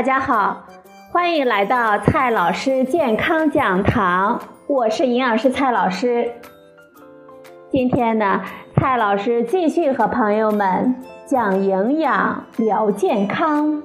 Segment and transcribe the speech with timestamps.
[0.00, 0.64] 大家好，
[1.12, 6.32] 欢迎来到蔡老师健康讲堂，我是营养师蔡老师。
[7.70, 8.40] 今天呢，
[8.76, 10.96] 蔡老师继续和朋友们
[11.26, 13.82] 讲营养、聊健康。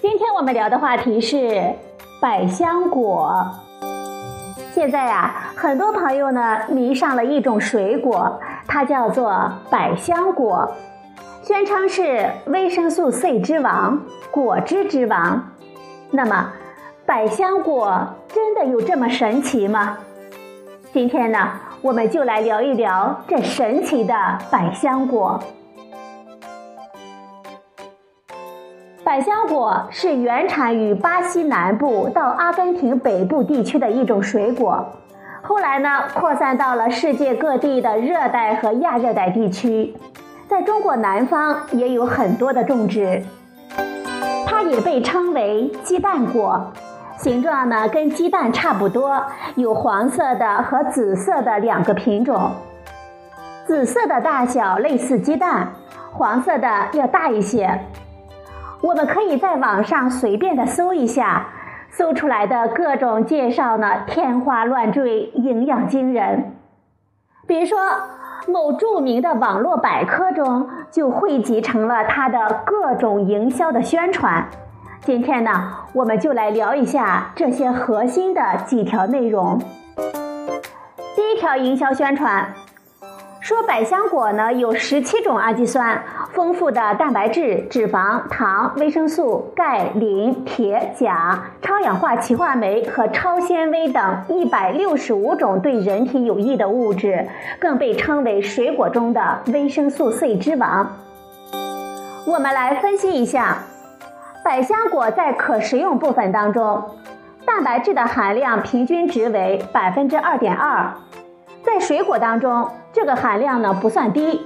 [0.00, 1.74] 今天我们聊的话题是
[2.22, 3.46] 百香果。
[4.72, 10.72] 现在呀，很多朋友呢迷上了一种水果，它叫做百香果。
[11.46, 15.52] 宣称是维生素 C 之王、果汁之王。
[16.10, 16.50] 那么，
[17.06, 19.96] 百香果真的有这么神奇吗？
[20.92, 24.12] 今天呢，我们就来聊一聊这神奇的
[24.50, 25.40] 百香果。
[29.04, 34.84] 百香果是原产于巴西南部到阿根廷北部地区的一种水果，
[35.42, 39.94] 后来呢，扩散到了世界各地的热带和亚热带地区。
[40.48, 43.20] 在中国南方也有很多的种植，
[44.46, 46.72] 它也被称为鸡蛋果，
[47.18, 49.20] 形状呢跟鸡蛋差不多，
[49.56, 52.52] 有黄色的和紫色的两个品种，
[53.66, 55.72] 紫色的大小类似鸡蛋，
[56.12, 57.80] 黄色的要大一些。
[58.82, 61.48] 我们可以在网上随便的搜一下，
[61.90, 66.54] 搜出来的各种介绍呢天花乱坠，营养惊人，
[67.48, 67.78] 比如说。
[68.46, 74.48] 某著名的网络百科中就汇集成了它的各种营销的宣传。
[75.02, 75.50] 今天呢，
[75.92, 79.58] 我们就来聊一下这些核心的几条内容。
[81.16, 82.54] 第一条营销宣传。
[83.38, 86.02] 说百香果呢有十七种氨基酸，
[86.36, 97.26] 丰富的蛋白质、脂肪、糖、维生素、钙、磷、铁、钾、超氧化歧化酶和超纤维等一百六十五种对人体有益的物质，
[97.58, 100.98] 更被称为水果中的维生素 C 之王。
[102.26, 103.56] 我们来分析一下，
[104.44, 106.84] 百香果在可食用部分当中，
[107.46, 110.92] 蛋白质的含量平均值为百分之二点二。
[111.64, 114.42] 在水果当中，这个含量呢不算低，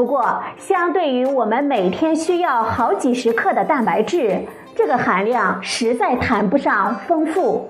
[0.00, 4.40] 不过相对于我们每天需要好几十克的蛋白质，
[4.74, 7.68] 这个含量实在谈不上丰富。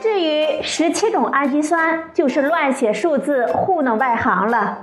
[0.00, 4.78] 至于十七种氨基酸，就是乱写数字糊弄外行了。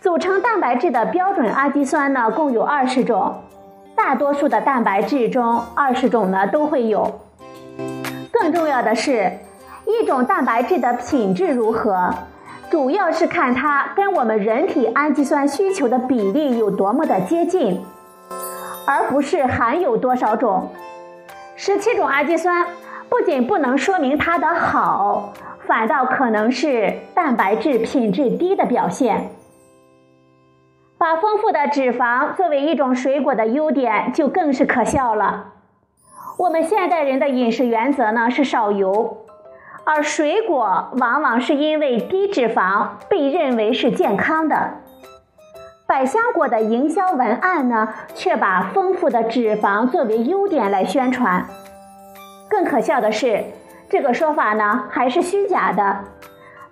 [0.00, 3.36] 组成蛋白质的标准氨基酸呢，共有二十种，
[3.94, 7.20] 大多数的蛋白质中，二十种呢都会有。
[8.32, 9.30] 更重要的是。
[9.86, 12.12] 一种蛋白质的品质如何，
[12.68, 17.80] 主要是看它跟我们人体氨基酸需求的比例有多么的接近，
[18.86, 20.70] 而不是含有多少种。
[21.54, 22.66] 十七种氨基酸
[23.08, 29.30] 不仅不能说明它的好，反倒可能是蛋白质品质低的表现。
[30.98, 35.52] 把丰富的脂肪作为一种水果的优点，就更是可笑了。
[36.38, 39.25] 我们现代人的饮食原则呢是少油。
[39.88, 44.72] 而水果往往是因为低脂肪被认为是健康的，
[45.86, 51.46] 百香果的营销文案呢，却把丰富的脂肪作为优点来宣传。
[52.50, 53.44] 更可笑的是，
[53.88, 55.98] 这个说法呢还是虚假的。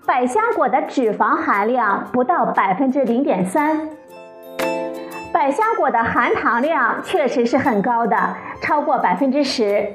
[0.04, 3.90] 百香果的脂肪含量不到百分之零点三，
[5.32, 9.92] 百香果的含糖量确实是很高的，超过百分之十。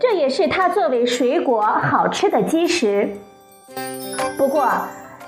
[0.00, 3.16] 这也是它作为水果好吃的基石。
[4.36, 4.68] 不过，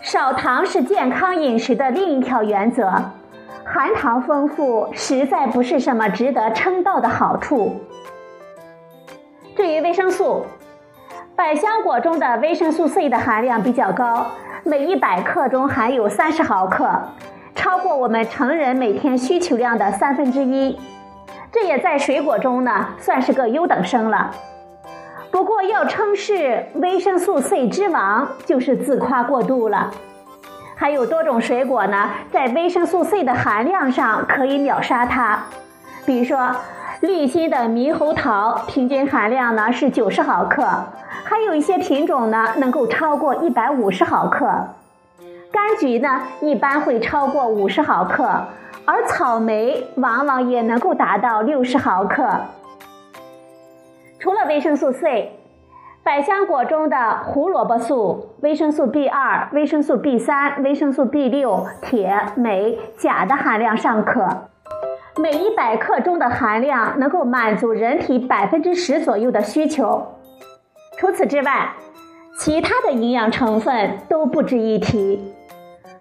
[0.02, 2.92] 少糖是健康饮食的另一条原则，
[3.64, 7.80] 含糖丰富实在不是什么值得称道的好处。
[9.56, 10.44] 至于维生素，
[11.34, 14.26] 百香果中的维生素 C 的含量比较高，
[14.64, 16.90] 每一百克中含有三十毫克，
[17.54, 20.78] 超过我们成人每天需求量的三分之一。
[21.50, 24.30] 这也在水果中呢，算是个优等生了。
[25.36, 29.90] 不过，要称是维生素 C 之王，就是自夸过度了。
[30.74, 35.40] 还有多种水果呢，在维生素 C 的含量上可以秒杀它。
[36.06, 36.56] 比如说，
[37.00, 40.66] 绿心的猕猴桃平均含量呢是九十毫克，
[41.24, 44.46] 还有一些品种呢能够超过一百五十毫克。
[45.52, 48.26] 柑橘呢一般会超过五十毫克，
[48.86, 52.40] 而草莓往往也能够达到六十毫克。
[54.26, 55.38] 除了维生素 C，
[56.02, 64.26] 百香果中的胡萝卜素、维生素 B2、维生素 B3、维生素 B6、铁、镁、钾的含量尚可，
[65.22, 70.04] 每一百克中的含量能够满足人体百分之十左右的需求。
[70.98, 71.74] 除此之外，
[72.36, 75.36] 其他的营养成分都不值一提。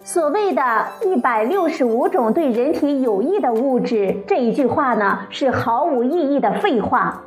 [0.03, 7.21] 所谓的一百六十五种对人体有益的物质，这一句话呢是毫无意义的废话。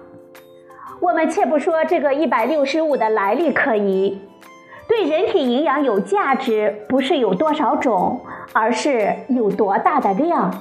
[1.00, 4.20] 我们且不说这个一百六十五的来历可疑，
[4.88, 8.20] 对人体营养有价值，不是有多少种，
[8.52, 10.52] 而是有多大的量。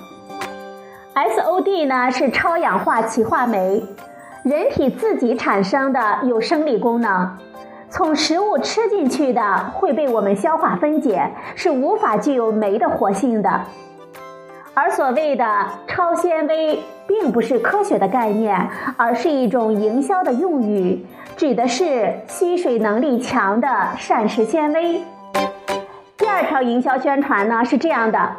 [1.15, 3.83] SOD 呢是超氧化歧化酶，
[4.43, 7.35] 人体自己产生的，有生理功能。
[7.89, 13.61] 从食物吃进去的会被我们消化分解，是无法具有酶的活性的。
[14.79, 15.43] 而所谓的
[15.87, 21.03] 超纤维，并不是科学的概念，而是一种营销的用语，
[21.35, 25.01] 指的是吸水能力强的膳食纤维。
[26.15, 28.33] 第二条营销宣传呢是这样的：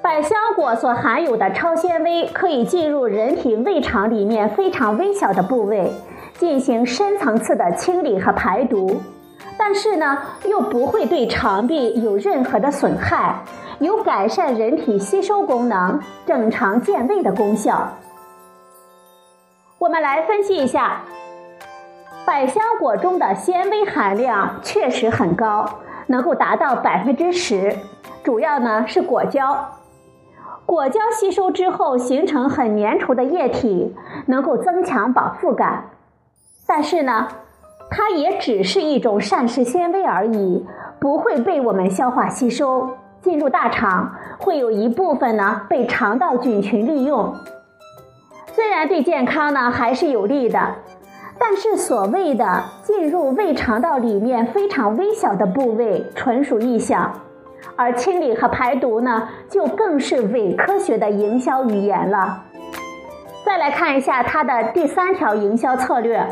[0.00, 5.92] 百香果所含有的超纤维可以进入人体胃肠里面非常微小的部位。
[6.38, 8.98] 进行深层次的清理和排毒，
[9.58, 10.16] 但是呢，
[10.48, 13.34] 又不会对肠壁有任何的损害，
[13.80, 17.94] 有改善人体吸收功能、正常健胃的功效。
[19.78, 21.00] 我们来分析一下，
[22.26, 25.66] 百香果中的纤维含量确实很高，
[26.08, 27.74] 能够达到百分之十，
[28.22, 29.70] 主要呢是果胶。
[30.66, 33.96] 果胶吸收之后形成很粘稠的液体，
[34.26, 35.86] 能够增强饱腹感。
[36.66, 37.28] 但是呢，
[37.88, 40.66] 它也只是一种膳食纤维而已，
[41.00, 42.90] 不会被我们消化吸收
[43.22, 47.34] 进入大肠，会有一部分呢被肠道菌群利用。
[48.52, 50.76] 虽然对健康呢还是有利的，
[51.38, 57.12] 但是所谓的进入胃肠道里面非常微小的部位，纯属臆想。
[57.76, 62.44] 而清理和排毒呢，就更是伪科学的营销语言了。
[63.44, 66.26] 再来看一下它的第三条营销策略。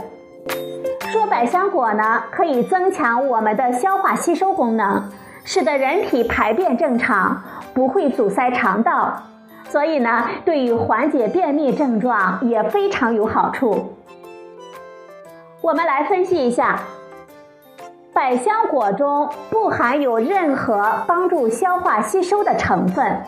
[1.10, 5.02] 说百香果呢，可以增强我们的消化吸收功能，
[5.50, 7.42] 使得人体排便正常，
[7.72, 9.14] 不会阻塞肠道，
[9.70, 13.94] 所以呢，对于缓解便秘症状也非常有好处。
[15.62, 16.78] 我们来分析一下，
[18.12, 23.22] 百香果中不含有任何帮助消化吸收的成分，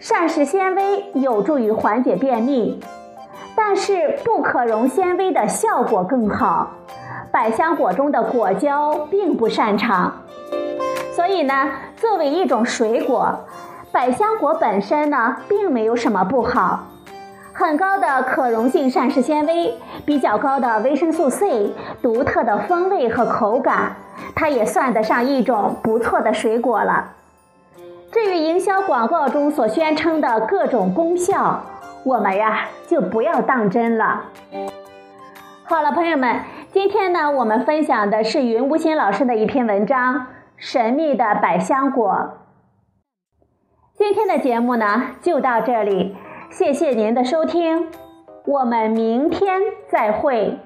[0.00, 2.82] 膳食纤维有助于缓解便秘。
[3.54, 6.70] 但是不可溶纤维的效果更好，
[7.30, 10.10] 百香果中的果胶并不擅长，
[11.16, 13.46] 所以呢，作为一种水果，
[13.90, 16.88] 百香果本身呢并没有什么不好，
[17.54, 19.72] 很高的可溶性膳食纤维，
[20.04, 21.72] 比较高的维生素 C，
[22.02, 23.96] 独特的风味和口感，
[24.34, 27.12] 它也算得上一种不错的水果了。
[28.12, 31.62] 至于营销广告中所宣称的各种功效，
[32.04, 34.24] 我们呀，就不要当真了。
[35.64, 36.42] 好了，朋友们，
[36.74, 40.14] 今天呢，我们分享的是云无心老师的一篇文章
[40.56, 42.10] 《神秘的百香果》。
[43.94, 46.16] 今天的节目呢，就到这里，
[46.50, 47.88] 谢谢您的收听，
[48.44, 50.58] 我们明天再会。